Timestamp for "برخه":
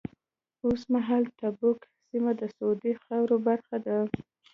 3.47-3.77